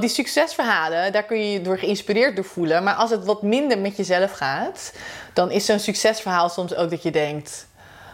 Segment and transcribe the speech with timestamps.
[0.00, 2.82] Die succesverhalen, daar kun je je door geïnspireerd door voelen.
[2.82, 4.92] Maar als het wat minder met jezelf gaat,
[5.32, 7.66] dan is zo'n succesverhaal soms ook dat je denkt...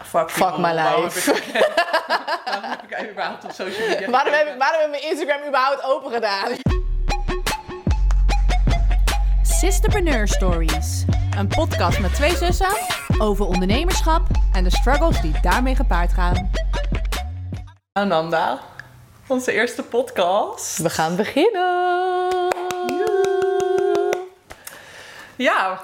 [0.03, 1.33] Fuck, Fuck my life.
[2.45, 5.49] Waarom heb ik überhaupt op social media Waarom heb, ik, waarom heb ik mijn Instagram
[5.49, 6.49] überhaupt open gedaan?
[9.43, 11.05] Sisterpreneur Stories.
[11.37, 12.77] Een podcast met twee zussen
[13.19, 14.23] over ondernemerschap
[14.53, 16.51] en de struggles die daarmee gepaard gaan.
[17.93, 18.61] Ananda,
[19.31, 20.79] onze eerste podcast.
[20.79, 22.49] We gaan beginnen.
[25.37, 25.81] Ja,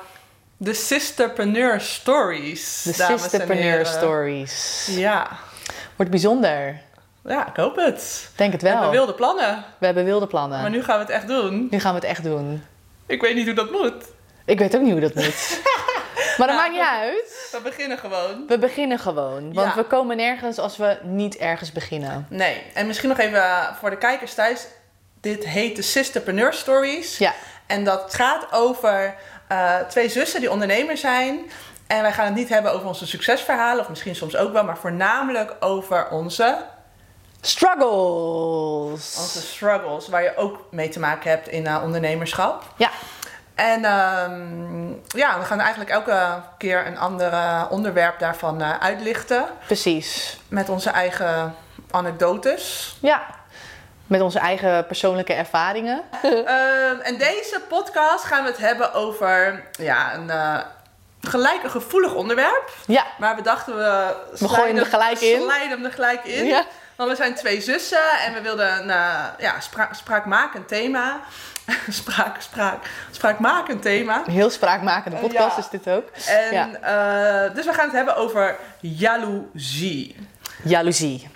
[0.57, 2.83] de Sisterpreneur Stories.
[2.83, 3.87] De Sisterpreneur.
[3.87, 4.87] Stories.
[4.91, 5.29] Ja.
[5.97, 6.81] Wordt bijzonder.
[7.25, 8.29] ja, ik hoop het.
[8.37, 8.77] Denk het We wel.
[8.77, 10.61] hebben wilde plannen, We hebben wilde plannen.
[10.61, 11.67] maar nu gaan we het echt doen.
[11.71, 12.65] Nu gaan we het echt doen.
[13.07, 13.95] Ik weet niet hoe dat moet.
[14.45, 15.61] Ik weet ook niet hoe dat moet.
[16.39, 17.46] maar dat maakt niet uit.
[17.57, 18.45] We beginnen gewoon.
[18.47, 19.53] We beginnen gewoon.
[19.53, 19.75] Want Ja.
[19.75, 22.27] we komen nergens als we niet ergens beginnen.
[22.31, 24.67] Nee, en misschien nog even eh, voor de kijkers thuis.
[25.21, 27.19] Dit heet de Sisterpreneur Stories.
[27.19, 27.33] Ja,
[27.67, 29.15] En dat gaat over
[29.49, 31.51] eh, twee zussen die ondernemer zijn.
[31.87, 34.79] En wij gaan het niet hebben over onze succesverhalen, of misschien soms ook wel, maar
[34.79, 36.65] voornamelijk over onze,
[37.41, 39.17] struggles.
[39.19, 42.65] onze struggles, waar je ook mee te maken hebt in eh, ondernemerschap.
[42.77, 42.91] Ja,
[43.57, 49.47] En ehm, ja, we gaan eigenlijk elke keer een ander eh, onderwerp daarvan eh, uitlichten.
[49.67, 50.39] precies.
[50.49, 51.55] Met onze eigen
[51.91, 52.97] anekdotes.
[53.01, 53.23] Ja.
[54.07, 56.03] Met onze eigen persoonlijke ervaringen.
[56.23, 60.59] Ehm, en deze podcast gaan we het hebben over ja, een eh,
[61.21, 62.71] gelijk een gevoelig onderwerp.
[62.87, 64.15] Ja, Maar we dachten we...
[64.39, 65.41] We gooien hem er gelijk in.
[65.43, 66.45] Slijden hem er gelijk in.
[66.45, 66.65] Ja.
[66.97, 71.21] Want we zijn twee zussen en we wilden een uh, ja, spra spraakmakend thema.
[71.89, 74.23] spraak, spraak, spraakmakend thema.
[74.27, 75.63] een heel spraakmakende podcast Ja.
[75.63, 76.09] is dit ook.
[76.27, 76.69] En, Ja.
[77.49, 80.17] eh, dus we gaan het hebben over jaloezie.
[80.63, 81.29] Jaloezie.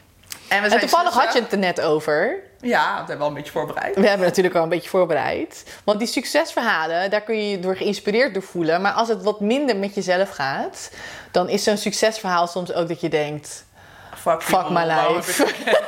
[0.48, 1.22] En, we En zijn toevallig zussen.
[1.28, 2.36] had je het er net over.
[2.61, 3.94] Ja, dat hebben we al een beetje voorbereid.
[3.94, 5.64] We hebben natuurlijk al een beetje voorbereid.
[5.84, 8.81] Want die succesverhalen, daar kun je je door geïnspireerd door voelen.
[8.81, 10.91] Maar als het wat minder met jezelf gaat,
[11.31, 13.65] dan is zo'n succesverhaal soms ook dat je denkt...
[14.16, 15.44] Fuck, my life.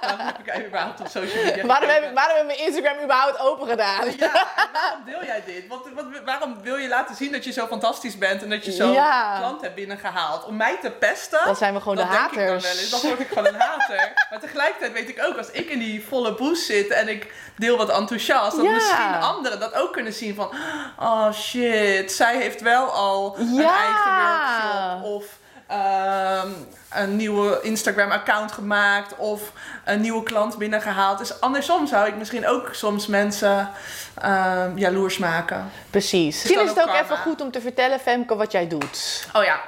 [0.00, 2.14] Waarom heb ik überhaupt op social media Waarom heb, ik, gekeken?
[2.14, 4.04] waarom heb ik mijn Instagram überhaupt open gedaan?
[4.16, 4.30] Ja,
[4.72, 5.66] waarom deel jij dit?
[5.68, 5.88] Wat,
[6.24, 9.36] waarom wil je laten zien dat je zo fantastisch bent en dat je zo Ja.
[9.38, 10.44] klant hebt binnengehaald?
[10.44, 11.40] Om mij te pesten?
[11.44, 12.62] Dan zijn we gewoon dat de denk ik dan haters.
[12.72, 12.90] wel eens.
[12.90, 14.12] Dan word ik gewoon een hater.
[14.30, 17.76] Maar tegelijkertijd weet ik ook, als ik in die volle boost zit en ik deel
[17.76, 18.70] wat enthousiast, dat Ja.
[18.72, 20.50] misschien anderen dat ook kunnen zien van,
[20.98, 23.76] oh shit, zij heeft wel al een Ja.
[23.76, 25.24] eigen workshop of
[25.66, 26.48] ehm,
[26.92, 29.52] een nieuwe Instagram-account gemaakt of
[29.84, 31.18] een nieuwe klant binnengehaald.
[31.18, 33.70] Dus andersom zou ik misschien ook soms mensen
[34.14, 35.70] ehm, jaloers maken.
[35.90, 36.42] Precies.
[36.42, 37.04] Misschien is het ook ook karma.
[37.04, 39.26] even goed om te vertellen, Femke, wat jij doet.
[39.32, 39.60] Oh ja.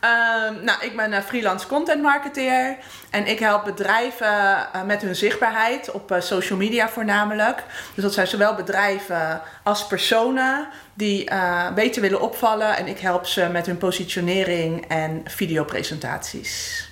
[0.00, 2.76] Ehm, nou, ik ben een freelance content marketeer
[3.10, 4.26] en ik help bedrijven
[4.72, 7.62] eh, met hun zichtbaarheid op eh, social media voornamelijk.
[7.94, 13.26] Dus dat zijn zowel bedrijven als personen die eh, beter willen opvallen en ik help
[13.26, 16.86] ze met hun positionering en videopresentaties.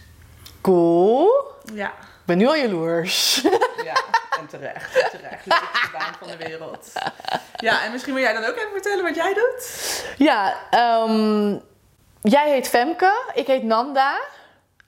[0.61, 1.29] Cool.
[1.75, 3.41] Ja, Ik ben nu al jaloers.
[3.85, 3.95] ja,
[4.41, 5.47] en terecht, en terecht.
[5.47, 6.93] Leukste baan van de wereld.
[7.57, 10.05] Ja, en misschien wil jij dan ook even vertellen wat jij doet?
[10.17, 11.57] ja, ehm,
[12.31, 14.19] jij heet Femke, ik heet Nanda.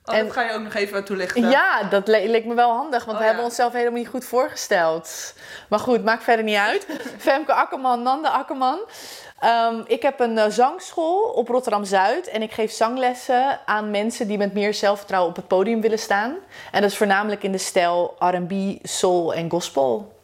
[0.05, 1.49] Oh, En- dat ga je ook nog even toelichten.
[1.49, 3.25] Ja, dat le- leek me wel handig, want Oh, we ja.
[3.27, 5.33] hebben onszelf helemaal niet goed voorgesteld.
[5.69, 6.87] Maar goed, maakt verder niet uit.
[7.17, 8.79] Femke Akkerman, Nanda Akkerman.
[9.39, 14.27] Ehm, ik heb een eh, zangschool op Rotterdam Zuid en ik geef zanglessen aan mensen
[14.27, 16.35] die met meer zelfvertrouwen op het podium willen staan.
[16.71, 18.51] En dat is voornamelijk in de stijl R&B,
[18.87, 20.18] soul en gospel.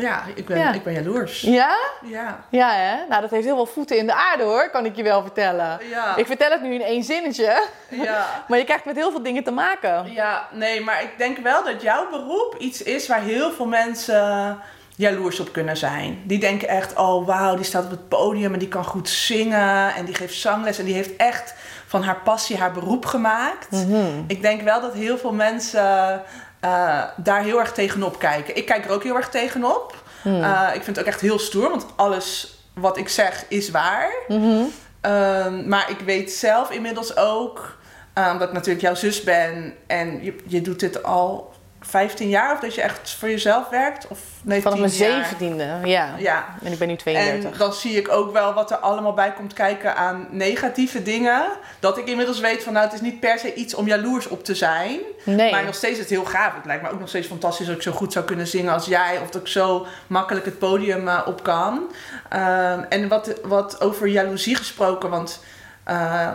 [0.00, 0.72] Ja, ik ben, Ja.
[0.72, 1.40] ik ben jaloers.
[1.40, 1.76] Ja?
[2.04, 2.44] Ja.
[2.48, 2.96] Ja, hè?
[3.08, 5.78] Nou, dat heeft heel veel voeten in de aarde hoor, kan ik je wel vertellen.
[5.90, 6.16] Ja.
[6.16, 8.26] Ik vertel het nu in één zinnetje, Ja.
[8.48, 10.12] maar je krijgt met heel veel dingen te maken.
[10.12, 14.58] ja, nee, maar ik denk wel dat jouw beroep iets is waar heel veel mensen
[14.96, 16.22] jaloers op kunnen zijn.
[16.24, 19.94] Die denken echt, oh wauw, die staat op het podium en die kan goed zingen
[19.94, 21.54] en die geeft zangles en die heeft echt
[21.86, 23.70] van haar passie haar beroep gemaakt.
[23.70, 24.22] Mhm.
[24.26, 26.22] Ik denk wel dat heel veel mensen
[26.60, 28.56] eh, daar heel erg tegenop kijken.
[28.56, 30.02] Ik kijk er ook heel erg tegenop.
[30.22, 30.42] Hmm.
[30.42, 34.12] Eh, ik vind het ook echt heel stoer, want alles wat ik zeg is waar.
[34.28, 34.62] Mhm.
[35.00, 37.76] Ehm, maar ik weet zelf inmiddels ook,
[38.12, 41.52] eh, omdat ik natuurlijk jouw zus ben en je, je doet dit al
[41.90, 44.08] 15 jaar, of dat je echt voor jezelf werkt?
[44.08, 45.22] Of nee, Vanaf mijn 10 jaar.
[45.22, 46.14] zeventiende, ja.
[46.18, 46.44] Ja.
[46.62, 47.56] En ik ben nu En 32.
[47.58, 51.42] dan zie ik ook wel wat er allemaal bij komt kijken aan negatieve dingen.
[51.80, 54.44] Dat ik inmiddels weet van nou, het is niet per se iets om jaloers op
[54.44, 55.00] te zijn.
[55.24, 55.50] Nee.
[55.50, 56.54] Maar nog steeds is het heel gaaf.
[56.54, 58.86] Het lijkt me ook nog steeds fantastisch dat ik zo goed zou kunnen zingen als
[58.86, 59.18] jij.
[59.22, 61.90] Of dat ik zo makkelijk het podium eh, op kan.
[62.28, 65.10] Ehm, en wat, wat over jaloezie gesproken.
[65.10, 65.42] Want
[65.84, 66.28] eh,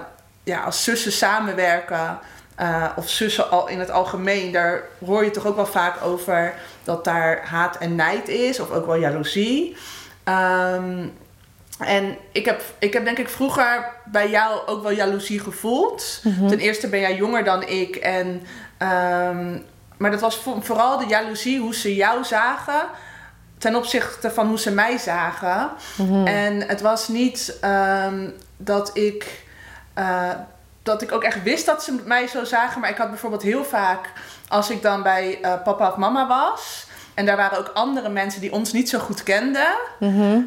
[0.44, 2.20] ja, als zussen samenwerken
[2.56, 6.54] eh, of zussen al in het algemeen, daar hoor je toch ook wel vaak over
[6.84, 9.78] dat daar haat en nijd is, of ook wel jaloezie.
[10.24, 11.08] Ehm,
[11.80, 16.22] en ik heb, ik heb denk ik vroeger bij jou ook wel jaloezie gevoeld.
[16.48, 17.96] Ten eerste ben jij jonger dan ik.
[17.96, 18.42] En,
[18.78, 19.58] ehm,
[19.98, 22.82] maar dat was vooral de jaloezie hoe ze jou zagen
[23.58, 25.70] ten opzichte van hoe ze mij zagen.
[26.26, 29.44] En het was niet ehm, dat ik.
[29.94, 30.30] eh,
[30.86, 32.82] dat ik ook echt wist dat ze mij zo zagen.
[32.82, 34.12] Maar ik had bijvoorbeeld heel vaak,
[34.48, 36.88] als ik dan bij eh, papa of mama was.
[37.14, 39.74] En daar waren ook andere mensen die ons niet zo goed kenden.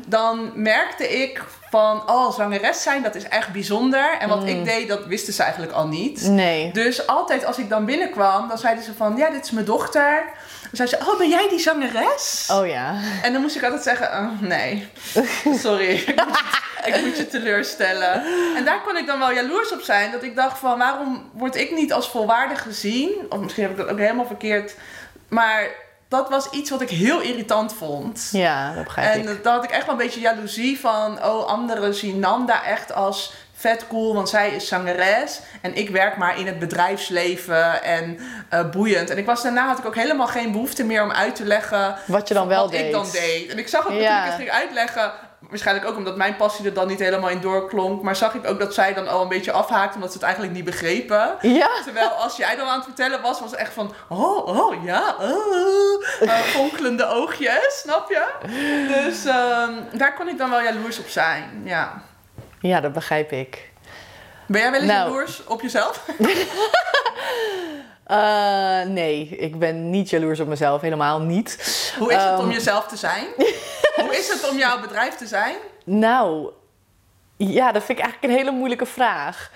[0.07, 4.17] Dan merkte ik van, oh, zangeres zijn, dat is echt bijzonder.
[4.19, 6.23] En wat ik deed, dat wisten ze eigenlijk al niet.
[6.23, 6.73] Nee.
[6.73, 10.25] Dus altijd als ik dan binnenkwam, dan zeiden ze van, ja, dit is mijn dochter.
[10.61, 12.49] Dan zei ze, oh, ben jij die zangeres?
[12.53, 12.95] Oh ja.
[13.23, 14.89] En dan moest ik altijd zeggen, oh, nee,
[15.65, 16.15] sorry,
[16.85, 18.23] ik moet, je teleurstellen.
[18.57, 20.11] En daar kon ik dan wel jaloers op zijn.
[20.13, 23.11] Dat ik dacht van, waarom word ik niet als volwaardig gezien?
[23.29, 24.75] Of misschien heb ik dat ook helemaal verkeerd.
[25.29, 25.67] Maar
[26.09, 28.29] dat was iets wat ik heel irritant vond.
[28.33, 29.45] Ja, dat begrijp En ik.
[29.45, 33.33] daar had ik echt wel een beetje jaloezie van, oh, anderen zien Nanda echt als
[33.57, 35.41] vet cool, want zij is zangeres.
[35.63, 39.11] En ik werk maar in het bedrijfsleven en eh, boeiend.
[39.11, 41.97] En ik was, daarna had ik ook helemaal geen behoefte meer om uit te leggen
[42.07, 42.85] Wat je dan wel wat deed.
[42.87, 43.51] ik dan deed.
[43.51, 44.19] En ik zag ook Ja.
[44.21, 48.03] ik het ging uitleggen, waarschijnlijk ook omdat mijn passie er dan niet helemaal in doorklonk,
[48.03, 50.55] maar zag ik ook dat zij dan al een beetje afhaakte omdat ze het eigenlijk
[50.55, 51.37] niet begrepen.
[51.41, 51.69] Ja.
[51.85, 55.15] Terwijl als jij dan aan het vertellen was, was het echt van, oh, oh, ja,
[55.21, 56.05] oh,
[56.57, 58.27] fonkelende oogjes, snap je?
[58.89, 62.03] Dus ehm, daar kon ik dan wel jaloers op zijn, ja.
[62.61, 63.71] Ja, dat begrijp ik.
[64.47, 65.09] Ben jij wel eens Nou.
[65.11, 66.05] jaloers op jezelf?
[68.05, 71.57] Eh, nee, ik ben niet jaloers op mezelf, helemaal niet.
[71.99, 72.51] Hoe is het om Ehm.
[72.55, 73.27] jezelf te zijn?
[74.09, 75.55] Hoe is het om jouw bedrijf te zijn?
[75.85, 76.51] Nou,
[77.37, 79.51] ja, dat vind ik eigenlijk een hele moeilijke vraag.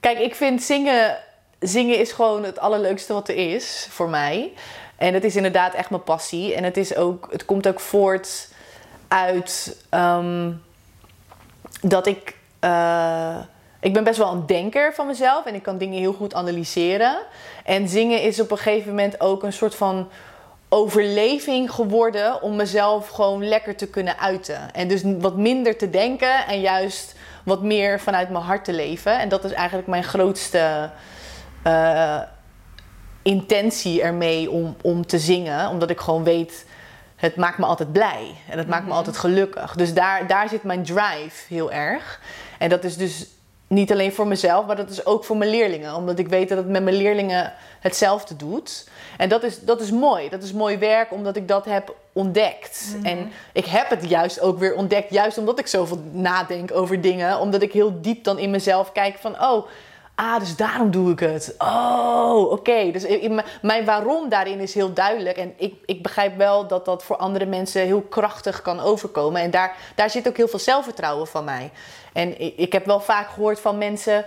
[0.00, 1.16] Kijk, ik vind zingen,
[1.60, 4.52] zingen is gewoon het allerleukste wat er is voor mij.
[4.96, 6.54] En het is inderdaad echt mijn passie.
[6.54, 8.48] En het, is ook, het komt ook voort
[9.08, 10.52] uit ehm,
[11.80, 12.36] dat ik.
[12.60, 13.38] eh,
[13.80, 17.18] ik ben best wel een denker van mezelf en ik kan dingen heel goed analyseren.
[17.64, 20.08] En zingen is op een gegeven moment ook een soort van
[20.74, 24.74] overleving geworden om mezelf gewoon lekker te kunnen uiten.
[24.74, 29.18] En dus wat minder te denken en juist wat meer vanuit mijn hart te leven.
[29.18, 30.90] En dat is eigenlijk mijn grootste
[31.62, 32.20] eh,
[33.22, 35.68] intentie ermee om, om te zingen.
[35.68, 36.66] Omdat ik gewoon weet,
[37.16, 38.34] het maakt me altijd blij.
[38.50, 39.74] En het maakt me altijd gelukkig.
[39.74, 42.20] Dus daar, daar zit mijn drive heel erg.
[42.58, 43.26] En dat is dus
[43.66, 45.94] niet alleen voor mezelf, maar dat is ook voor mijn leerlingen.
[45.94, 48.88] Omdat ik weet dat het met mijn leerlingen hetzelfde doet.
[49.16, 50.28] En dat is, dat is mooi.
[50.28, 52.96] Dat is mooi werk, omdat ik dat heb ontdekt.
[53.02, 57.40] En ik heb het juist ook weer ontdekt, juist omdat ik zoveel nadenk over dingen.
[57.40, 59.66] Omdat ik heel diep dan in mezelf kijk van, oh,
[60.14, 61.54] ah, dus daarom doe ik het.
[61.58, 62.90] Oh, oké.
[62.90, 63.06] Dus
[63.62, 65.36] mijn waarom daarin is heel duidelijk.
[65.36, 69.40] En ik, ik begrijp wel dat dat voor andere mensen heel krachtig kan overkomen.
[69.40, 71.70] En daar, daar zit ook heel veel zelfvertrouwen van mij.
[72.12, 74.24] En ik, ik heb wel vaak gehoord van mensen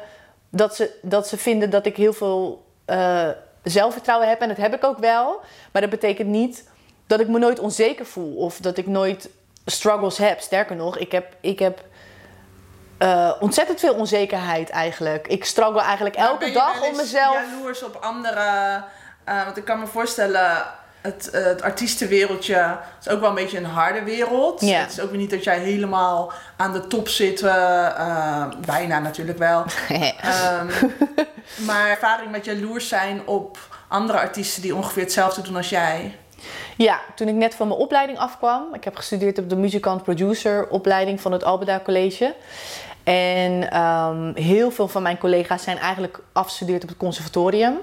[0.50, 3.30] dat ze, dat ze vinden dat ik heel veel eh,
[3.64, 4.42] zelfvertrouwen heb.
[4.42, 5.40] En dat heb ik ook wel.
[5.72, 6.70] Maar dat betekent niet
[7.08, 8.36] dat ik me nooit onzeker voel.
[8.36, 9.30] Of dat ik nooit
[9.66, 10.40] struggles heb.
[10.40, 11.36] Sterker nog, ik heb...
[11.42, 11.86] Ik heb
[12.98, 15.28] eh, ontzettend veel onzekerheid eigenlijk.
[15.28, 17.36] Ik struggle eigenlijk elke ben dag om mezelf.
[17.36, 18.84] jaloers op andere...
[19.24, 20.66] eh, want ik kan me voorstellen,
[21.02, 24.62] het, eh, het artiestenwereldje is ook wel een beetje een harde wereld.
[24.62, 24.80] Ja.
[24.80, 27.42] Het is ook weer niet dat jij helemaal aan de top zit.
[28.66, 29.66] bijna natuurlijk wel.
[29.90, 30.68] Ehm,
[31.68, 36.16] maar ervaring met jaloers zijn op andere artiesten die ongeveer hetzelfde doen als jij.
[36.78, 38.74] Ja, toen ik net van mijn opleiding afkwam.
[38.74, 42.36] Ik heb gestudeerd op de muzikant-producer opleiding van het Albeda College.
[43.04, 47.78] En ehm, heel veel van mijn collega's zijn eigenlijk afgestudeerd op het conservatorium.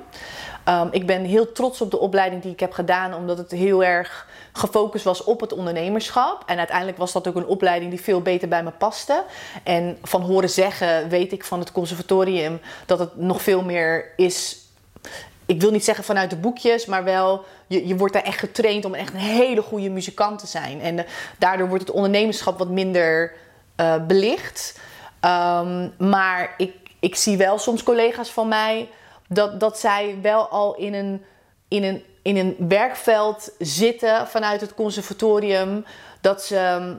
[0.65, 3.85] Ehm, ik ben heel trots op de opleiding die ik heb gedaan, omdat het heel
[3.85, 6.43] erg gefocust was op het ondernemerschap.
[6.47, 9.25] En uiteindelijk was dat ook een opleiding die veel beter bij me paste.
[9.63, 14.59] En van horen zeggen weet ik van het conservatorium dat het nog veel meer is
[15.47, 18.85] ik wil niet zeggen vanuit de boekjes, maar wel, je, je wordt daar echt getraind
[18.85, 20.81] om echt een hele goede muzikant te zijn.
[20.81, 21.05] En eh,
[21.39, 23.33] daardoor wordt het ondernemerschap wat minder
[23.77, 24.79] eh, belicht.
[25.21, 28.89] Ehm, maar ik, ik zie wel soms collega's van mij
[29.29, 31.25] dat, dat zij wel al in een,
[31.69, 35.85] in, een, in een werkveld zitten vanuit het conservatorium.
[36.21, 36.97] Dat ze,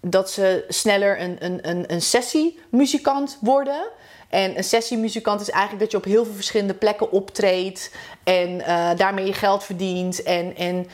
[0.00, 3.88] dat ze sneller een, een, een, een sessiemuzikant worden.
[4.28, 7.90] En een sessiemuzikant is eigenlijk dat je op heel veel verschillende plekken optreedt
[8.24, 10.22] en eh, daarmee je geld verdient.
[10.22, 10.86] En, en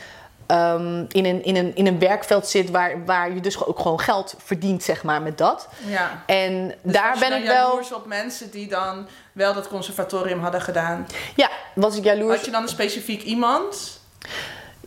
[0.46, 4.00] ehm, in, een, in, een, in een werkveld zit waar, waar je dus ook gewoon
[4.00, 5.68] geld verdient, zeg maar, met dat.
[5.86, 6.22] Ja.
[6.26, 7.68] En Dus daar ben ik wel.
[7.68, 11.06] jaloers op mensen die dan wel dat conservatorium hadden gedaan.
[11.36, 12.36] Ja, was ik jaloers.
[12.36, 14.00] Had je dan een specifiek iemand?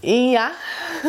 [0.01, 0.51] Ja.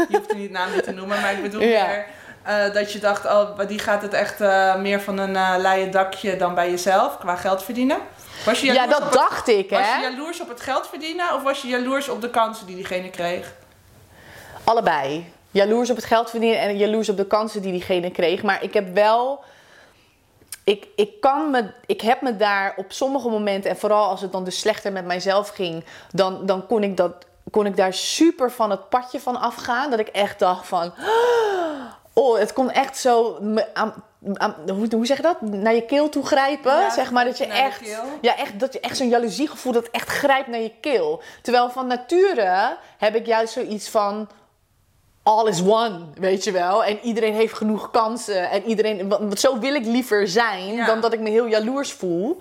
[0.08, 1.86] Je hoeft niet naam niet te noemen, maar ik bedoel Ja.
[1.86, 2.06] meer
[2.46, 5.90] eh, dat je dacht, oh, die gaat het echt eh, meer van een eh leien
[5.90, 7.98] dakje dan bij jezelf qua geld verdienen.
[8.44, 10.00] Was je Ja, dat het, dacht ik, was je hè?
[10.00, 13.52] jaloers op het geld verdienen of was je jaloers op de kansen die diegene kreeg?
[14.64, 15.32] Allebei.
[15.50, 18.42] Jaloers op het geld verdienen en jaloers op de kansen die diegene kreeg.
[18.42, 19.44] Maar ik heb wel.
[20.64, 24.32] Ik, ik, kan me, ik heb me daar op sommige momenten, en vooral als het
[24.32, 27.12] dan dus slechter met mijzelf ging, dan, dan kon, ik dat,
[27.50, 29.90] kon ik daar super van het padje van afgaan.
[29.90, 30.92] Dat ik echt dacht van.
[32.18, 33.38] Oh, het kon echt zo.
[33.40, 34.04] me aan-
[34.34, 35.40] aan- hoe, hoe zeg je dat?
[35.40, 36.72] Naar je keel toe grijpen.
[36.72, 37.80] Ja, zeg maar dat je echt.
[38.20, 41.22] Ja, echt, dat je echt zo'n jaloeziegevoel dat echt grijpt naar je keel.
[41.42, 44.28] Terwijl van nature heb ik juist zoiets van
[45.22, 46.84] all is one, weet je wel.
[46.84, 48.50] En iedereen heeft genoeg kansen.
[48.50, 50.86] En iedereen, want want zo wil ik liever zijn Ja.
[50.86, 52.38] dan dat ik me heel jaloers voel.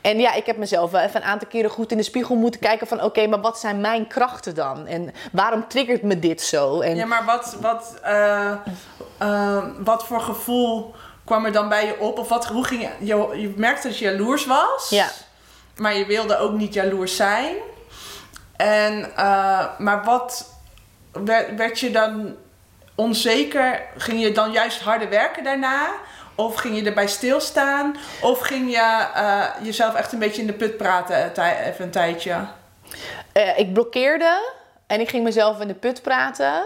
[0.00, 2.60] En ja, ik heb mezelf wel even een aantal keren goed in de spiegel moeten
[2.60, 3.02] kijken van...
[3.02, 4.86] oké, maar wat zijn mijn krachten dan?
[4.86, 6.80] En waarom triggert me dit zo?
[6.80, 8.52] En Ja, maar wat, wat, eh,
[9.18, 12.18] eh, wat voor gevoel kwam er dan bij je op?
[12.18, 13.40] Of wat, hoe ging je, je...
[13.40, 14.86] Je merkte dat je jaloers was.
[14.90, 15.08] Ja.
[15.76, 17.56] Maar je wilde ook niet jaloers zijn.
[18.56, 20.58] En, eh, maar wat...
[21.12, 22.36] Werd, werd je dan
[22.94, 23.82] onzeker?
[23.96, 25.90] Ging je dan juist harder werken daarna?
[26.40, 27.96] Of ging je erbij stilstaan?
[28.20, 31.90] Of ging je eh, jezelf echt een beetje in de put praten tij- even een
[31.90, 32.36] tijdje?
[33.32, 34.50] Eh, ik blokkeerde
[34.86, 36.62] en ik ging mezelf in de put praten.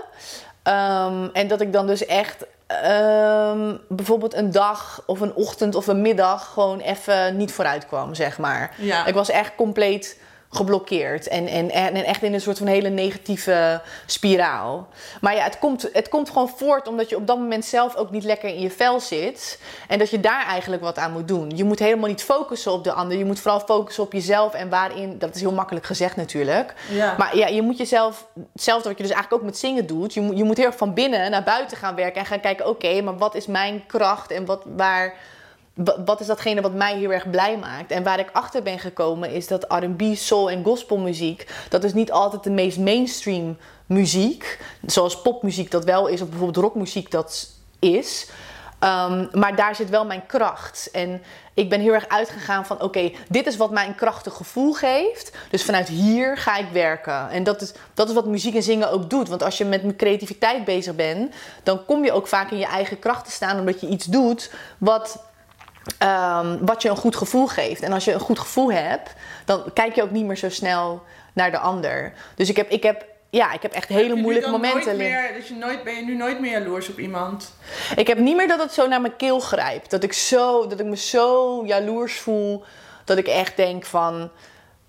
[0.63, 5.87] Ehm, en dat ik dan dus echt ehm, bijvoorbeeld een dag of een ochtend of
[5.87, 8.71] een middag gewoon even niet vooruit kwam, zeg maar.
[8.77, 9.07] Ja.
[9.07, 10.21] Ik was echt compleet
[10.57, 14.89] geblokkeerd en, en, en echt in een soort van hele negatieve spiraal.
[15.21, 18.11] Maar ja, het komt, het komt gewoon voort omdat je op dat moment zelf ook
[18.11, 19.59] niet lekker in je vel zit.
[19.89, 21.53] En dat je daar eigenlijk wat aan moet doen.
[21.57, 23.19] Je moet helemaal niet focussen op de ander.
[23.19, 26.75] Je moet vooral focussen op jezelf en waarin, dat is heel makkelijk gezegd natuurlijk.
[26.91, 27.15] Ja.
[27.19, 30.15] Maar ja, je moet jezelf, hetzelfde wat je dus eigenlijk ook met zingen doet.
[30.15, 32.69] Je moet, je moet heel erg van binnen naar buiten gaan werken en gaan kijken,
[32.69, 35.15] oké, maar wat is mijn kracht en wat, waar, wa-
[36.05, 37.91] wat is datgene wat mij heel erg blij maakt?
[37.91, 42.13] En waar ik achter ben gekomen is dat R&B, soul en gospelmuziek, dat is niet
[42.13, 44.61] altijd de meest mainstream muziek.
[44.87, 48.31] Zoals popmuziek dat wel is, of bijvoorbeeld rockmuziek dat is.
[48.81, 50.89] Um, maar daar zit wel mijn kracht.
[50.93, 51.23] En
[51.55, 55.37] ik ben heel erg uitgegaan van: oké, dit is wat mij een krachtig gevoel geeft.
[55.51, 57.31] Dus vanuit hier ga ik werken.
[57.31, 59.29] En dat is, dat is wat muziek en zingen ook doet.
[59.29, 62.99] Want als je met creativiteit bezig bent, dan kom je ook vaak in je eigen
[62.99, 65.33] kracht te staan, omdat je iets doet wat.
[66.03, 67.83] Um, wat je een goed gevoel geeft.
[67.83, 69.11] En als je een goed gevoel hebt,
[69.45, 72.13] dan kijk je ook niet meer zo snel naar de ander.
[72.35, 74.85] Dus ik heb, ik heb, ja, ik heb echt hele moeilijke momenten.
[74.85, 77.55] Nooit meer, je nooit, ben je nu nooit meer jaloers op iemand?
[77.97, 79.91] Ik heb niet meer dat het zo naar mijn keel grijpt.
[79.91, 82.65] Dat ik, zo, dat ik me zo jaloers voel.
[83.05, 84.31] Dat ik echt denk van.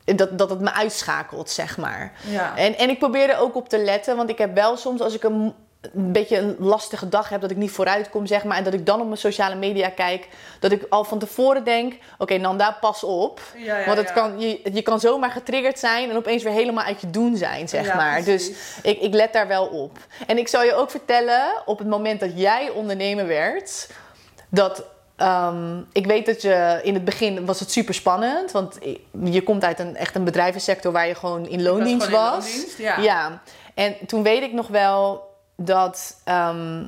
[0.03, 2.11] Dat, dat het me uitschakelt, zeg maar.
[2.29, 2.57] Ja.
[2.57, 4.17] En, en ik probeer er ook op te letten.
[4.17, 5.53] Want ik heb wel soms als ik een,
[5.93, 7.41] een beetje een lastige dag heb.
[7.41, 8.57] Dat ik niet vooruit kom, zeg maar.
[8.57, 10.27] En dat ik dan op mijn sociale media kijk.
[10.59, 11.93] Dat ik al van tevoren denk.
[12.17, 13.41] Oké, Nanda, pas op.
[13.57, 14.13] Ja, ja, want het ja.
[14.13, 16.09] kan, je, je kan zomaar getriggerd zijn.
[16.09, 18.21] En opeens weer helemaal uit je doen zijn, zeg maar.
[18.21, 18.47] precies.
[18.47, 19.97] Dus ik, ik let daar wel op.
[20.27, 23.89] En ik zal je ook vertellen, op het moment dat jij ondernemer werd,
[24.49, 24.83] dat
[25.15, 28.77] ehm, ik weet dat je in het begin was het super spannend, want
[29.23, 32.45] je komt uit een echt een bedrijvensector waar je gewoon in loondienst gewoon in was.
[32.45, 32.99] loondienst, ja.
[32.99, 33.41] ja.
[33.73, 35.23] En toen weet ik nog wel
[35.55, 36.15] dat.
[36.23, 36.83] ehm,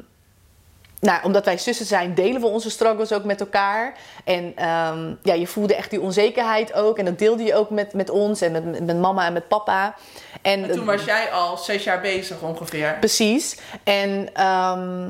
[1.00, 3.94] nou, omdat wij zussen zijn, delen we onze struggles ook met elkaar.
[4.24, 6.98] En ehm, ja, je voelde echt die onzekerheid ook.
[6.98, 9.96] En dat deelde je ook met, met ons en met, met mama en met papa.
[10.42, 12.98] En, En toen was jij al zes jaar bezig ongeveer.
[13.00, 13.58] Precies.
[13.84, 15.08] En, ehm,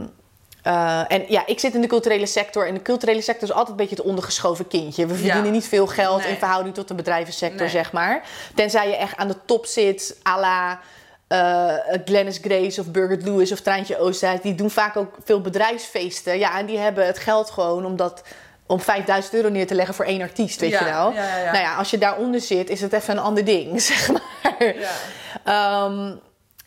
[0.63, 2.67] eh, en ja, ik zit in de culturele sector.
[2.67, 5.05] En de culturele sector is altijd een beetje het ondergeschoven kindje.
[5.05, 5.51] We verdienen Ja.
[5.51, 6.31] niet veel geld Nee.
[6.31, 7.69] in verhouding tot de bedrijvensector, Nee.
[7.69, 8.23] zeg maar.
[8.55, 10.79] Tenzij je echt aan de top zit, à la
[11.27, 11.73] eh,
[12.05, 14.41] Glennis Grace of Birgit Lewis of Treintje Oosterhuis.
[14.41, 16.37] Die doen vaak ook veel bedrijfsfeesten.
[16.37, 18.23] Ja, en die hebben het geld gewoon omdat...
[18.69, 21.11] Om 5000 euro neer te leggen voor één artiest, weet Ja, je wel.
[21.13, 21.51] ja, ja, ja.
[21.51, 24.75] Nou ja, als je daaronder zit, is het even een ander ding, zeg maar.
[24.75, 24.89] Ja.
[25.43, 26.15] Ehm,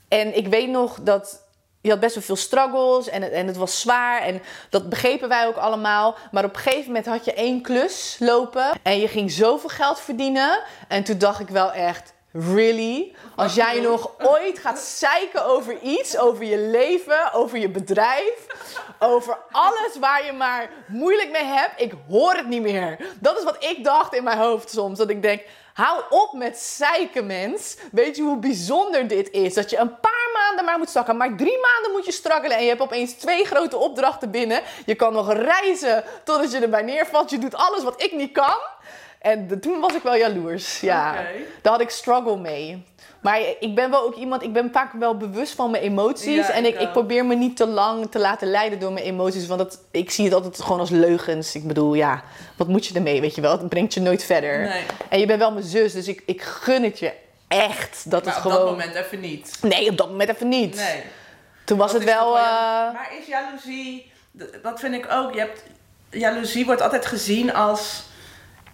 [0.08, 1.40] en ik weet nog dat
[1.80, 4.22] je had best wel veel struggles en het, en het was zwaar.
[4.22, 6.16] En dat begrepen wij ook allemaal.
[6.30, 10.00] Maar op een gegeven moment had je één klus lopen en je ging zoveel geld
[10.00, 10.60] verdienen.
[10.88, 13.14] En toen dacht ik wel echt, really?
[13.36, 18.46] Als jij nog ooit gaat zeiken over iets, over je leven, over je bedrijf,
[18.98, 22.96] over alles waar je maar moeilijk mee hebt, ik hoor het niet meer.
[23.20, 24.98] Dat is wat ik dacht in mijn hoofd soms.
[24.98, 25.42] Dat ik denk,
[25.80, 27.76] Hou op met zeiken, mens.
[27.92, 29.54] Weet je hoe bijzonder dit is?
[29.54, 31.16] Dat je een paar maanden maar moet stakken.
[31.16, 32.56] Maar drie maanden moet je strakkelen.
[32.56, 34.62] En je hebt opeens twee grote opdrachten binnen.
[34.86, 37.30] Je kan nog reizen totdat je erbij neervalt.
[37.30, 38.58] Je doet alles wat ik niet kan.
[39.20, 40.80] En de- toen was ik wel jaloers.
[40.80, 41.12] Ja,
[41.62, 42.84] daar had ik struggle mee.
[43.20, 46.46] Maar ik ben wel ook iemand, ik ben vaak wel bewust van mijn emoties.
[46.46, 49.46] Ja, en ik, ik probeer me niet te lang te laten leiden door mijn emoties.
[49.46, 51.54] Want dat, ik zie het altijd gewoon als leugens.
[51.54, 52.22] Ik bedoel, ja,
[52.56, 53.58] wat moet je ermee, weet je wel?
[53.58, 54.58] Het brengt je nooit verder.
[54.58, 54.82] Nee.
[55.08, 57.12] En je bent wel mijn zus, dus ik, ik gun het je
[57.48, 58.10] echt.
[58.10, 58.66] Dat Maar het op gewoon...
[58.66, 59.58] dat moment even niet.
[59.62, 60.74] Nee, op dat moment even niet.
[60.76, 61.02] Nee.
[61.64, 62.36] Toen was Dat het wel...
[62.36, 62.42] eh,
[62.92, 64.12] Maar is jaloezie,
[64.62, 65.62] dat vind ik ook, je hebt,
[66.10, 68.02] jaloezie wordt altijd gezien als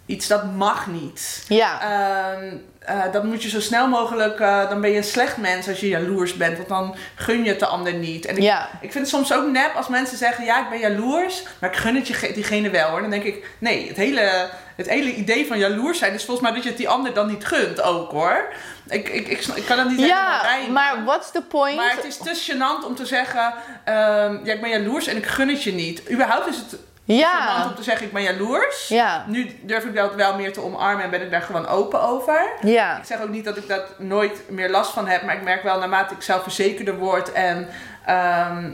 [0.07, 1.43] iets dat mag niet.
[1.47, 1.81] ja.
[1.81, 5.67] Ehm, eh, dat moet je zo snel mogelijk, eh, dan ben je een slecht mens
[5.67, 8.25] als je jaloers bent, want dan gun je het de ander niet.
[8.25, 8.69] En ik, ja.
[8.81, 11.75] ik vind het soms ook nep als mensen zeggen, ja ik ben jaloers, maar ik
[11.75, 13.01] gun het je, ge- diegene wel hoor.
[13.01, 16.55] Dan denk ik, nee, het hele, het hele idee van jaloers zijn is volgens mij
[16.55, 18.53] dat je het die ander dan niet gunt ook hoor.
[18.89, 20.71] Ik, ik, ik, kan dat niet helemaal Ja, rijmen.
[20.73, 21.75] maar what's the point?
[21.75, 25.25] Maar het is te gênant om te zeggen, ehm, ja, ik ben jaloers en ik
[25.25, 26.11] gun het je niet.
[26.11, 26.75] Überhaupt is het
[27.15, 27.65] ja.
[27.69, 28.87] om te zeggen, ik ben jaloers.
[28.87, 29.23] Ja.
[29.27, 32.51] Nu durf ik dat wel meer te omarmen en ben ik daar gewoon open over.
[32.61, 32.97] Ja.
[32.97, 35.63] Ik zeg ook niet dat ik dat nooit meer last van heb, maar ik merk
[35.63, 37.67] wel naarmate ik zelfverzekerder word en
[38.05, 38.71] ehm,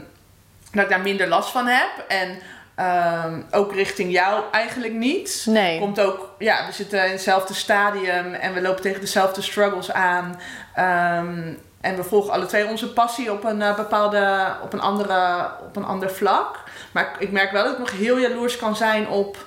[0.72, 2.04] dat ik daar minder last van heb.
[2.08, 2.38] En
[2.74, 5.44] ehm, ook richting jou eigenlijk niet.
[5.48, 5.78] Nee.
[5.78, 10.40] Komt ook, ja, we zitten in hetzelfde stadium en we lopen tegen dezelfde struggles aan.
[10.74, 15.50] Ehm, en we volgen alle twee onze passie op een eh, bepaalde, op een andere,
[15.62, 16.63] op een ander vlak.
[16.94, 19.46] Maar ik, merk wel dat ik nog heel jaloers kan zijn op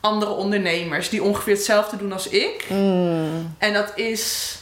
[0.00, 2.66] andere ondernemers die ongeveer hetzelfde doen als ik.
[2.68, 3.54] Mm.
[3.58, 4.56] En dat is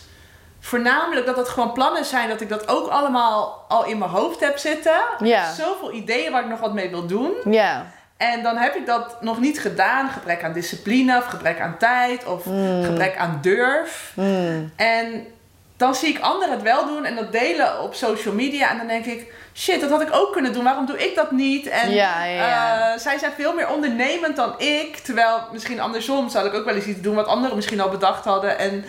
[0.61, 4.41] voornamelijk dat dat gewoon plannen zijn dat ik dat ook allemaal al in mijn hoofd
[4.41, 5.01] heb zitten.
[5.19, 5.53] Ja.
[5.53, 7.33] Zoveel ideeën waar ik nog wat mee wil doen.
[7.45, 7.87] Ja.
[8.17, 10.11] En dan heb ik dat nog niet gedaan.
[10.11, 12.43] Gebrek aan discipline of gebrek aan tijd of
[12.85, 14.13] gebrek aan durf.
[14.15, 14.73] Mm.
[14.77, 15.27] En
[15.81, 18.71] dan zie ik anderen het wel doen en dat delen op social media.
[18.71, 20.65] En dan denk ik, shit, dat had ik ook kunnen doen.
[20.65, 21.67] Waarom doe ik dat niet?
[21.67, 22.93] En Ja, ja, ja.
[22.93, 24.97] eh, zij zijn veel meer ondernemend dan ik.
[24.97, 28.25] Terwijl misschien andersom zou ik ook wel eens iets doen wat anderen misschien al bedacht
[28.25, 28.59] hadden.
[28.59, 28.85] En,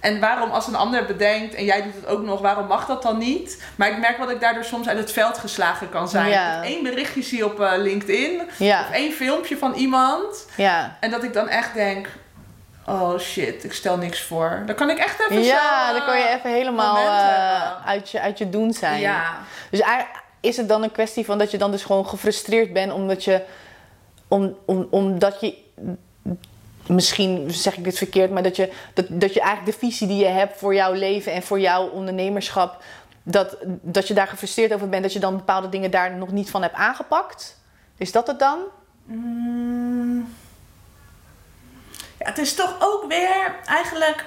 [0.00, 3.02] en waarom als een ander bedenkt en jij doet het ook nog, waarom mag dat
[3.02, 3.62] dan niet?
[3.76, 6.28] Maar ik merk wel dat ik daardoor soms uit het veld geslagen kan zijn.
[6.28, 6.54] Ja.
[6.56, 8.80] Dat ik één berichtje zie op eh, LinkedIn Ja.
[8.80, 10.46] of één filmpje van iemand.
[10.56, 10.96] Ja.
[11.00, 12.08] En dat ik dan echt denk,
[12.92, 14.62] oh shit, ik stel niks voor.
[14.66, 15.50] Dan kan ik echt even zo...
[15.50, 17.84] Ja, eh, dan kan je even helemaal eh, hebben.
[17.84, 19.00] uit, je, uit je doen zijn.
[19.00, 19.38] Ja.
[19.70, 19.82] Dus
[20.40, 23.42] is het dan een kwestie van dat je dan dus gewoon gefrustreerd bent omdat je,
[24.28, 25.56] om, om, omdat je,
[26.86, 30.18] misschien zeg ik dit verkeerd, maar dat je, dat, dat je eigenlijk de visie die
[30.18, 32.82] je hebt voor jouw leven en voor jouw ondernemerschap,
[33.22, 36.50] dat, dat je daar gefrustreerd over bent, dat je dan bepaalde dingen daar nog niet
[36.50, 37.60] van hebt aangepakt?
[37.96, 38.58] Is dat het dan?
[39.04, 40.34] Mm.
[42.22, 44.24] Ja, het is toch ook weer eigenlijk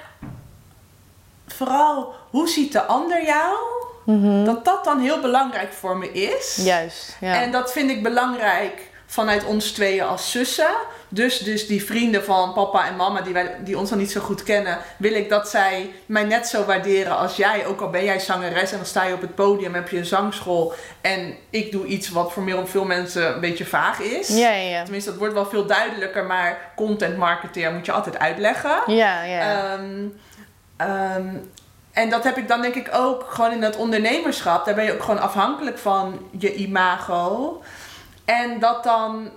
[1.48, 3.58] vooral hoe ziet de ander jou?
[4.46, 6.56] Dat dat dan heel belangrijk voor me is.
[6.56, 7.18] Juist.
[7.20, 7.42] Ja.
[7.42, 10.70] En dat vind ik belangrijk vanuit ons tweeën als zussen.
[11.10, 14.22] Dus, dus die vrienden van papa en mama die, wij, die ons dan niet zo
[14.22, 17.66] goed kennen, wil ik dat zij mij net zo waarderen als jij.
[17.66, 20.06] Ook al ben jij zangeres en dan sta je op het podium, heb je een
[20.06, 20.74] zangschool.
[21.02, 24.28] En ik doe iets wat voor meer- veel mensen een beetje vaag is.
[24.28, 24.82] ja, ja.
[24.84, 28.82] Tenminste, dat wordt wel veel duidelijker, maar content marketeer moet je altijd uitleggen.
[28.86, 29.40] Ja, ja.
[29.74, 30.08] Ehm,
[30.78, 31.28] ehm,
[31.92, 34.66] en dat heb ik dan denk ik ook gewoon in dat ondernemerschap.
[34.66, 37.62] Daar ben je ook gewoon afhankelijk van je imago.
[38.26, 39.30] En dat dan,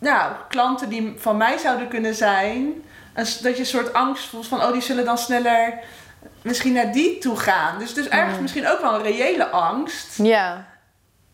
[0.00, 2.82] ja, klanten die van mij zouden kunnen zijn,
[3.14, 5.78] dat je een soort angst voelt van, oh, die zullen dan sneller
[6.42, 7.78] misschien naar die toe gaan.
[7.78, 8.42] Dus, dus ergens Mm.
[8.42, 10.66] misschien ook wel een reële angst ja.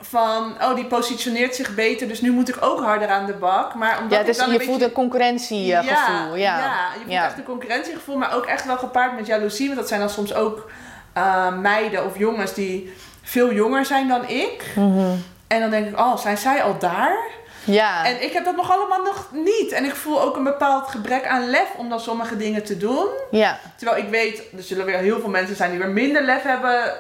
[0.01, 3.75] van, oh, die positioneert zich beter, dus nu moet ik ook harder aan de bak.
[3.75, 6.37] Maar omdat ja ik dus dan je een voelt beetje- een concurrentiegevoel.
[6.37, 7.25] Ja, ja, je voelt Ja.
[7.25, 9.67] echt een concurrentiegevoel, maar ook echt wel gepaard met jaloezie.
[9.67, 10.71] Want dat zijn dan soms ook
[11.12, 14.65] eh, meiden of jongens die veel jonger zijn dan ik.
[14.77, 15.11] Mhm.
[15.46, 17.16] En dan denk ik, oh, zijn zij al daar?
[17.64, 18.04] Ja.
[18.04, 19.72] En ik heb dat nog allemaal nog niet.
[19.72, 23.06] En ik voel ook een bepaald gebrek aan lef om dan sommige dingen te doen.
[23.30, 23.59] ja.
[23.76, 26.92] Terwijl ik weet, er zullen weer heel veel mensen zijn die weer minder lef hebben.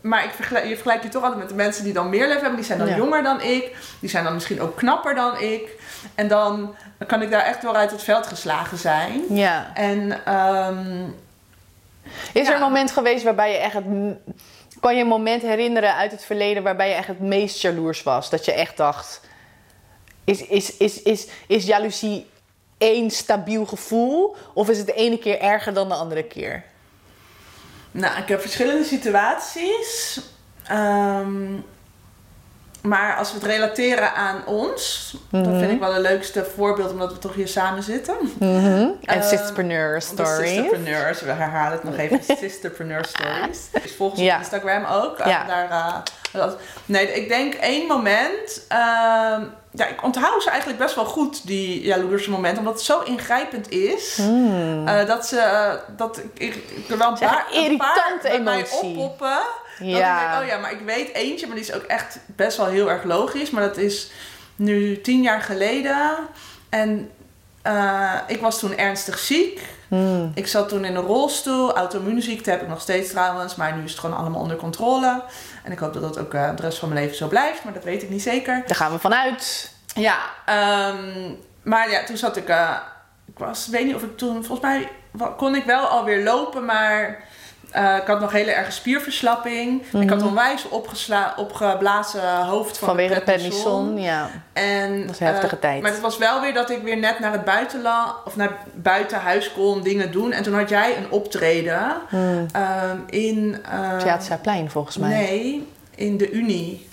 [0.00, 2.36] Maar ik vergelijk, je vergelijkt je toch altijd met de mensen die dan meer lef
[2.40, 2.56] hebben.
[2.56, 2.96] Die zijn dan Ja.
[2.96, 3.76] jonger dan ik.
[4.00, 5.68] Die zijn dan misschien ook knapper dan ik.
[6.14, 6.74] En dan
[7.06, 9.22] kan ik daar echt wel uit het veld geslagen zijn.
[9.28, 9.70] ja.
[9.74, 11.04] En ehm,
[12.32, 13.84] Is er een moment geweest waarbij je echt het...
[14.80, 18.30] Kan je een moment herinneren uit het verleden waarbij je echt het meest jaloers was?
[18.30, 19.20] Dat je echt dacht...
[20.24, 22.26] Is, is, is, is, is jaloezie
[22.78, 24.36] één stabiel gevoel?
[24.54, 26.64] Of is het de ene keer erger dan de andere keer?
[27.94, 30.20] nou, ik heb verschillende situaties.
[30.66, 31.56] Ehm,
[32.84, 35.58] maar als we het relateren aan ons, dat Mhm.
[35.58, 38.14] vind ik wel het leukste voorbeeld, omdat we toch hier samen zitten.
[38.40, 40.46] En Ehm, Sisterpreneur Story.
[40.46, 42.20] Sisterpreneurs, we herhalen het nog even.
[42.38, 43.68] Sisterpreneur Stories.
[43.82, 45.18] Dus volgens Instagram ook.
[45.46, 45.94] daar, eh,
[46.32, 48.64] dat- nee, ik denk één moment.
[48.68, 49.42] ehm,
[49.76, 52.58] ja, ik onthoud ze eigenlijk best wel goed, die jaloerse momenten.
[52.58, 54.16] Omdat het zo ingrijpend is.
[54.16, 54.88] Hmm.
[54.88, 58.54] eh, dat ze, eh, dat ik, ik, er wel een paar, een een paar mij
[58.54, 58.96] emotie.
[59.78, 60.30] Dat ik Ja.
[60.30, 62.90] denk, oh ja, maar ik weet eentje, maar die is ook echt best wel heel
[62.90, 63.50] erg logisch.
[63.50, 64.10] Maar dat is
[64.56, 66.16] nu tien jaar geleden.
[66.68, 67.10] En
[67.62, 69.60] eh, ik was toen ernstig ziek.
[69.88, 70.32] Hmm.
[70.34, 71.76] Ik zat toen in een rolstoel.
[71.76, 73.54] Auto-immuunziekte heb ik nog steeds trouwens.
[73.54, 75.22] Maar nu is het gewoon allemaal onder controle.
[75.64, 77.64] En ik hoop dat dat ook eh, de rest van mijn leven zo blijft.
[77.64, 78.62] Maar dat weet ik niet zeker.
[78.66, 79.72] Daar gaan we vanuit.
[79.94, 81.30] Ja, ehm,
[81.62, 82.48] maar ja, toen zat ik...
[82.48, 82.76] eh,
[83.26, 84.44] ik was, weet niet of ik toen...
[84.44, 84.88] Volgens mij
[85.36, 87.22] kon ik wel alweer lopen, maar...
[87.74, 89.82] eh, ik had nog hele erge spierverslapping.
[90.00, 92.96] Ik had onwijs opgesla- opgeblazen hoofd van Mhm.
[92.96, 93.98] Vanwege de prednison.
[94.00, 94.30] Ja.
[94.52, 95.82] En, Dat was een heftige eh, tijd.
[95.82, 99.20] Maar het was wel weer dat ik weer net naar het buitenland of naar buiten
[99.20, 100.32] huis kon dingen doen.
[100.32, 102.46] En toen had jij een optreden Hmm.
[102.52, 103.58] ehm, in.
[103.70, 105.08] eh, Theaterplein volgens mij.
[105.10, 106.88] Nee, in de Unie.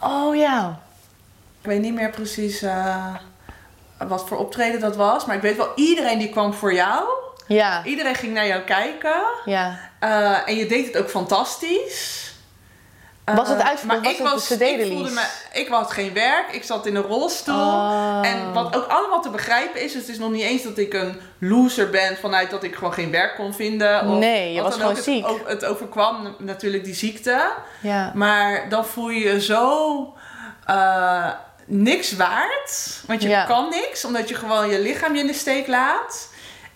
[0.00, 0.78] Oh ja.
[1.60, 3.06] Ik weet niet meer precies eh,
[4.08, 5.24] wat voor optreden dat was.
[5.26, 7.02] Maar ik weet wel, iedereen die kwam voor jou.
[7.46, 7.84] Ja.
[7.84, 9.22] Iedereen ging naar jou kijken.
[9.44, 9.78] Ja.
[10.00, 12.30] Eh, en je deed het ook fantastisch.
[13.24, 14.02] Was het Eh, uitverkocht?
[14.02, 17.02] maar ik was, de ik voelde me, ik had geen werk, ik zat in een
[17.02, 17.54] rolstoel.
[17.66, 18.20] Oh.
[18.22, 20.92] En wat ook allemaal te begrijpen is, dus het is nog niet eens dat ik
[20.94, 24.08] een loser ben vanuit dat ik gewoon geen werk kon vinden.
[24.08, 25.26] Of Nee, je was gewoon het, ziek.
[25.44, 27.50] Het overkwam natuurlijk die ziekte.
[27.80, 28.12] Ja.
[28.14, 30.14] Maar dan voel je je zo
[30.66, 31.28] eh,
[31.66, 33.00] niks waard.
[33.06, 33.44] Want je Ja.
[33.44, 36.28] kan niks, omdat je gewoon je lichaam je in de steek laat.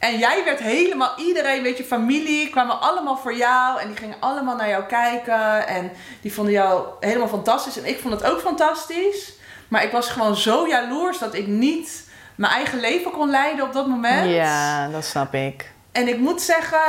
[0.07, 3.81] En jij werd helemaal, iedereen, weet je, familie, kwamen allemaal voor jou.
[3.81, 5.67] En die gingen allemaal naar jou kijken.
[5.67, 7.79] En die vonden jou helemaal fantastisch.
[7.79, 9.33] En ik vond het ook fantastisch.
[9.69, 13.73] Maar ik was gewoon zo jaloers dat ik niet mijn eigen leven kon leiden op
[13.73, 14.31] dat moment.
[14.31, 15.73] Ja, dat snap ik.
[15.93, 16.81] En ik moet zeggen,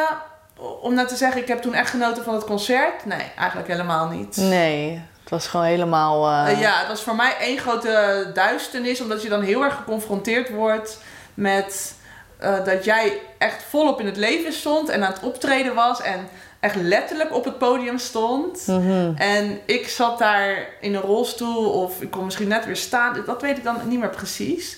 [0.81, 3.05] om nou te zeggen, ik heb toen echt genoten van het concert.
[3.05, 4.37] Nee, eigenlijk helemaal niet.
[4.37, 6.27] Nee, het was gewoon helemaal...
[6.27, 9.75] eh, Eh, ja, het was voor mij één grote duisternis, omdat je dan heel erg
[9.75, 10.97] geconfronteerd wordt
[11.33, 11.95] met
[12.37, 16.27] eh, dat jij echt volop in het leven stond en aan het optreden was en
[16.59, 18.67] echt letterlijk op het podium stond.
[18.67, 19.11] mhm.
[19.15, 23.41] En ik zat daar in een rolstoel of ik kon misschien net weer staan, dat
[23.41, 24.77] weet ik dan niet meer precies.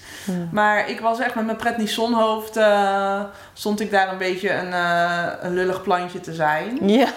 [0.52, 5.28] Maar ik was echt met mijn prednisonhoofd, eh stond ik daar een beetje een, eh,
[5.42, 6.78] een lullig plantje te zijn.
[6.82, 7.08] Ja,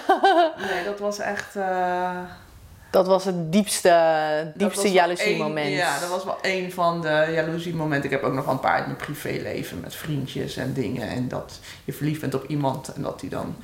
[0.57, 1.55] Nee, dat was echt...
[2.93, 5.69] dat was het diepste, diepste was wel jaloezie één- moment.
[5.73, 8.11] Ja, dat was wel een van de jaloezie momenten.
[8.11, 11.09] Ik heb ook nog een paar uit mijn privéleven met vriendjes en dingen.
[11.09, 13.55] En dat je verliefd bent op iemand en dat die dan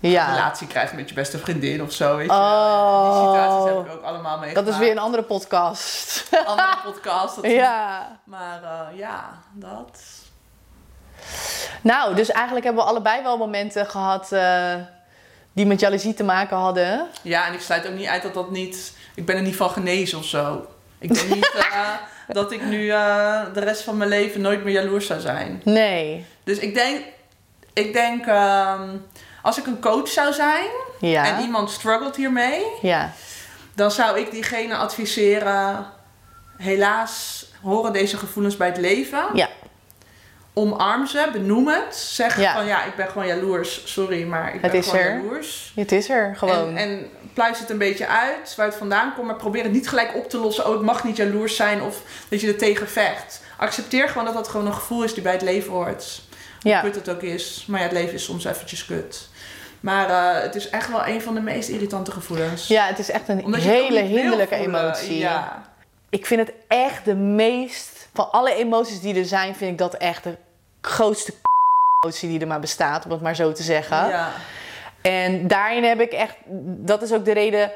[0.00, 2.16] een Ja, relatie krijgt met je beste vriendin of zo.
[2.16, 2.32] Weet je.
[2.32, 3.12] Oh.
[3.12, 4.66] Die situaties heb ik ook allemaal meegemaakt.
[4.66, 6.26] dat is weer een andere podcast.
[6.30, 7.34] een andere podcast.
[7.34, 8.18] Dat ja.
[8.24, 10.00] Maar eh, ja, dat.
[11.82, 14.74] Nou, dus eigenlijk hebben we allebei wel momenten gehad eh,
[15.52, 17.06] die met jaloezie te maken hadden.
[17.22, 18.92] Ja, en ik sluit ook niet uit dat dat niet...
[19.14, 20.66] Ik ben er niet van genezen of zo.
[20.98, 21.88] Ik denk niet eh,
[22.38, 25.60] dat ik nu eh, de rest van mijn leven nooit meer jaloers zou zijn.
[25.64, 26.24] Nee.
[26.44, 27.04] Dus ik denk,
[27.72, 28.88] ik denk ehm,
[29.42, 30.66] als ik een coach zou zijn
[31.00, 31.24] Ja.
[31.36, 33.12] en iemand struggelt hiermee, Ja.
[33.74, 35.86] dan zou ik diegene adviseren,
[36.56, 39.24] helaas horen deze gevoelens bij het leven.
[39.34, 39.48] Ja.
[40.52, 41.96] Omarm ze, benoem het.
[41.96, 42.52] Zeg Ja.
[42.54, 45.16] van ja, ik ben gewoon jaloers, sorry, maar ik Het ben is gewoon er.
[45.22, 45.72] jaloers.
[45.74, 46.76] Het is er gewoon.
[46.76, 49.88] En, en pluis het een beetje uit waar het vandaan komt, maar probeer het niet
[49.88, 50.68] gelijk op te lossen.
[50.68, 53.42] Oh, ik mag niet jaloers zijn of dat je er tegen vecht.
[53.56, 56.20] Accepteer gewoon dat dat gewoon een gevoel is die bij het leven hoort
[56.62, 56.80] ja.
[56.80, 57.64] kut het ook is.
[57.68, 59.28] Maar ja, het leven is soms eventjes kut.
[59.80, 62.66] Maar eh, het is echt wel een van de meest irritante gevoelens.
[62.68, 65.18] ja, het is echt een het hele hinderlijke emotie.
[65.18, 65.62] Ja.
[66.10, 67.99] Ik vind het echt de meest...
[68.12, 70.36] Van alle emoties die er zijn, vind ik dat echt de
[70.80, 71.32] grootste
[72.04, 74.08] emotie die er maar bestaat, om het maar zo te zeggen.
[74.08, 74.32] ja.
[75.02, 77.70] En daarin heb ik echt, dat is ook de reden.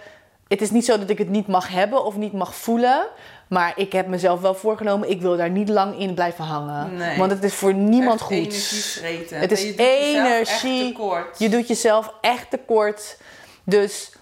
[0.48, 3.06] Het is niet zo dat ik het niet mag hebben of niet mag voelen.
[3.48, 6.96] Maar ik heb mezelf wel voorgenomen, ik wil daar niet lang in blijven hangen.
[6.96, 7.18] Nee.
[7.18, 8.36] Want het is voor niemand Echt goed.
[8.36, 9.38] energievreten.
[9.38, 10.98] Het is je energie.
[11.38, 13.16] Je doet jezelf echt tekort.
[13.64, 14.12] Dus,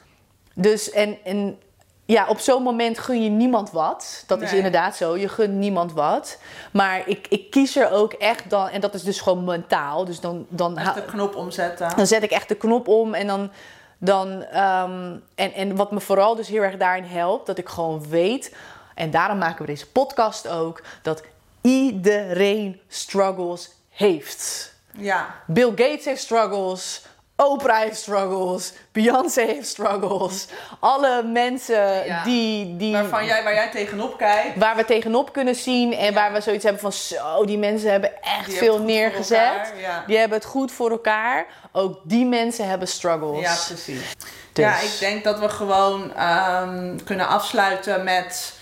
[0.54, 1.58] dus en, en
[2.04, 4.24] ja, op zo'n moment gun je niemand wat.
[4.26, 5.16] Dat is inderdaad zo.
[5.16, 6.38] Je gunt niemand wat.
[6.72, 10.04] Maar ik, ik kies er ook echt dan, en dat is dus gewoon mentaal.
[10.04, 11.96] Dus dan, dan, Echt de knop omzetten.
[11.96, 13.50] dan zet ik echt de knop om en dan.
[13.98, 18.08] dan ehm, en, en wat me vooral dus heel erg daarin helpt, dat ik gewoon
[18.08, 18.54] weet.
[18.94, 20.82] En daarom maken we deze podcast ook.
[21.02, 21.22] Dat
[21.60, 24.74] iedereen struggles heeft.
[24.96, 25.34] Ja.
[25.46, 27.02] Bill Gates heeft struggles.
[27.46, 28.72] Oprah heeft struggles.
[28.92, 30.46] Beyoncé heeft struggles.
[30.80, 32.24] Alle mensen Ja.
[32.24, 34.56] die, die, Waarvan jij, waar jij tegenop kijkt.
[34.58, 38.22] waar we tegenop kunnen zien en waar we zoiets hebben van zo, die mensen hebben
[38.22, 39.72] echt Die veel hebben neergezet.
[39.80, 40.04] ja.
[40.06, 41.46] Die hebben het goed voor elkaar.
[41.72, 43.40] Ook die mensen hebben struggles.
[43.40, 44.14] Ja, precies.
[44.52, 48.52] Dus- Ja, ik denk dat we gewoon ehm, kunnen afsluiten met,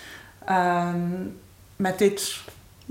[0.45, 1.09] ehm,
[1.77, 2.37] met dit,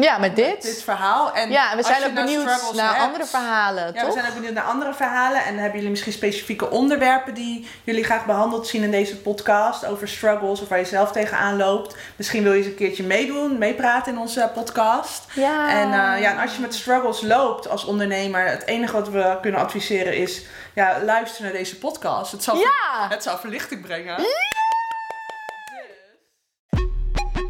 [0.02, 0.62] Ja, met dit.
[0.62, 1.34] dit verhaal.
[1.34, 4.06] En ja, en we zijn ook nou benieuwd naar hebt- andere verhalen, Ja, toch?
[4.06, 5.44] we zijn ook benieuwd naar andere verhalen.
[5.46, 9.86] En hebben jullie misschien specifieke onderwerpen die jullie graag behandeld zien in deze podcast?
[9.86, 11.96] Over struggles of waar je zelf tegenaan loopt.
[12.16, 15.24] Misschien wil je eens een keertje meedoen, meepraten in onze podcast.
[15.34, 15.70] Ja.
[15.70, 19.38] En, eh, ja, en als je met struggles loopt als ondernemer, het enige wat we
[19.42, 22.32] kunnen adviseren is: ja, luister naar deze podcast.
[22.32, 23.08] Het zal, Ja.
[23.10, 24.16] het zal verlichting brengen.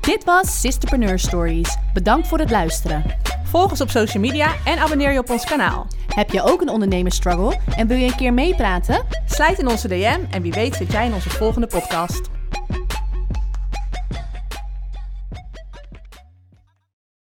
[0.10, 1.78] Dit was Sisterpreneur Stories.
[1.94, 3.04] Bedankt voor het luisteren.
[3.44, 5.88] Volg ons op social media en abonneer je op ons kanaal.
[6.08, 9.06] Heb je ook een ondernemersstruggle en wil je een keer meepraten?
[9.26, 12.39] Sluit in onze DM en wie weet zit jij in onze volgende podcast.